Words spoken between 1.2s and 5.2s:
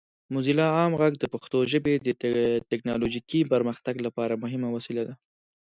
پښتو ژبې د ټیکنالوجیکي پرمختګ لپاره مهمه وسیله ده.